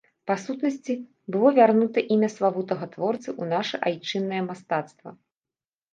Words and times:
Па 0.29 0.35
сутнасці, 0.43 0.95
было 1.35 1.49
вернута 1.59 1.99
імя 2.17 2.29
славутага 2.37 2.85
творцы 2.97 3.27
ў 3.27 3.43
наша 3.55 3.77
айчыннае 3.91 4.43
мастацтва. 4.51 5.09